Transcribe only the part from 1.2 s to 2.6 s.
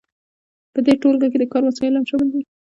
کې د کار وسایل هم شامل دي.